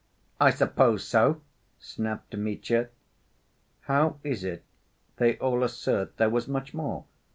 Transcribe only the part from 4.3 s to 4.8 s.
it